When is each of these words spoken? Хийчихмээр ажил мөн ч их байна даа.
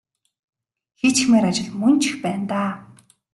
Хийчихмээр 0.99 1.45
ажил 1.49 1.69
мөн 1.81 1.95
ч 2.01 2.03
их 2.09 2.15
байна 2.23 2.45
даа. 2.51 2.71